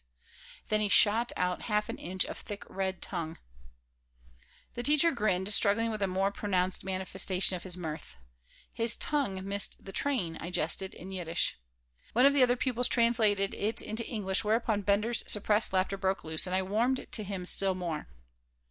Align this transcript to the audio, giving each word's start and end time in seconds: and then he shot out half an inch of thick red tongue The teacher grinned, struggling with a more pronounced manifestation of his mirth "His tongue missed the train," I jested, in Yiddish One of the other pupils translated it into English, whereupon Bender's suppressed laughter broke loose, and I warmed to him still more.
and 0.61 0.69
then 0.69 0.81
he 0.81 0.89
shot 0.89 1.31
out 1.37 1.61
half 1.61 1.87
an 1.87 1.99
inch 1.99 2.25
of 2.25 2.35
thick 2.39 2.63
red 2.67 3.03
tongue 3.03 3.37
The 4.73 4.81
teacher 4.81 5.11
grinned, 5.11 5.53
struggling 5.53 5.91
with 5.91 6.01
a 6.01 6.07
more 6.07 6.31
pronounced 6.31 6.83
manifestation 6.83 7.55
of 7.55 7.61
his 7.61 7.77
mirth 7.77 8.15
"His 8.73 8.95
tongue 8.95 9.47
missed 9.47 9.85
the 9.85 9.91
train," 9.91 10.37
I 10.41 10.49
jested, 10.49 10.95
in 10.95 11.11
Yiddish 11.11 11.55
One 12.13 12.25
of 12.25 12.33
the 12.33 12.41
other 12.41 12.55
pupils 12.57 12.87
translated 12.87 13.53
it 13.53 13.79
into 13.79 14.03
English, 14.07 14.43
whereupon 14.43 14.81
Bender's 14.81 15.23
suppressed 15.27 15.71
laughter 15.71 15.97
broke 15.97 16.23
loose, 16.23 16.47
and 16.47 16.55
I 16.55 16.63
warmed 16.63 17.05
to 17.11 17.23
him 17.23 17.45
still 17.45 17.75
more. 17.75 18.07